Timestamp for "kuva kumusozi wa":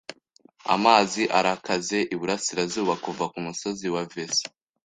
3.03-4.03